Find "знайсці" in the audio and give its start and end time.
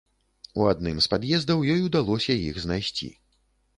2.65-3.11